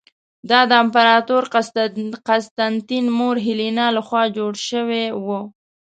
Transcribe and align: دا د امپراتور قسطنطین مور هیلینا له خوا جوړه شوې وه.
دا 0.49 0.59
د 0.69 0.71
امپراتور 0.83 1.43
قسطنطین 2.27 3.05
مور 3.17 3.35
هیلینا 3.45 3.87
له 3.95 4.01
خوا 4.07 4.23
جوړه 4.37 4.59
شوې 4.69 5.05
وه. 5.25 5.39